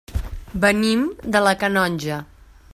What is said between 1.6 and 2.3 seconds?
Canonja.